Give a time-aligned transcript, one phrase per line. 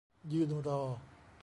[0.31, 0.81] ยืนรอ